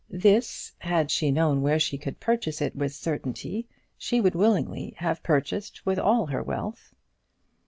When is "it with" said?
2.59-2.91